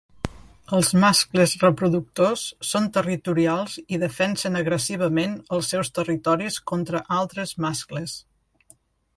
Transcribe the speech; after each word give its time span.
Els 0.77 0.87
mascles 1.01 1.51
reproductors 1.63 2.45
són 2.69 2.87
territorials 2.95 3.75
i 3.97 4.01
defensen 4.05 4.61
agressivament 4.63 5.39
els 5.59 5.73
seus 5.75 5.95
territoris 5.99 6.61
contra 6.73 7.07
altres 7.21 7.55
mascles. 7.69 8.17